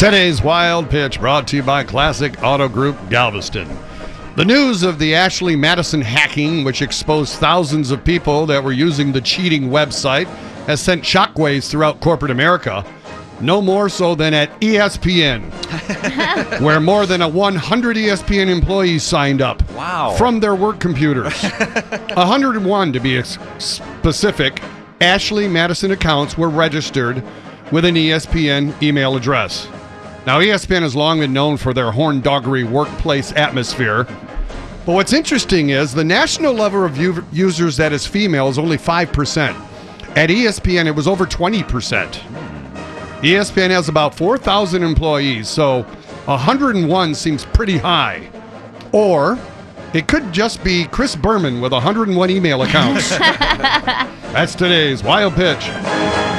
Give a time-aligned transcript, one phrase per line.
[0.00, 3.68] Today's Wild Pitch brought to you by Classic Auto Group Galveston.
[4.34, 9.12] The news of the Ashley Madison hacking, which exposed thousands of people that were using
[9.12, 10.24] the cheating website,
[10.64, 12.82] has sent shockwaves throughout corporate America.
[13.42, 15.42] No more so than at ESPN,
[16.62, 19.62] where more than a 100 ESPN employees signed up.
[19.72, 20.14] Wow.
[20.16, 21.42] From their work computers.
[22.14, 24.62] 101 to be ex- specific.
[25.02, 27.22] Ashley Madison accounts were registered
[27.70, 29.68] with an ESPN email address.
[30.30, 34.04] Now, ESPN has long been known for their horndoggery workplace atmosphere.
[34.86, 38.78] But what's interesting is the national level of u- users that is female is only
[38.78, 39.48] 5%.
[40.16, 41.64] At ESPN, it was over 20%.
[43.22, 45.82] ESPN has about 4,000 employees, so
[46.26, 48.30] 101 seems pretty high.
[48.92, 49.36] Or
[49.94, 53.08] it could just be Chris Berman with 101 email accounts.
[53.18, 56.29] That's today's Wild Pitch.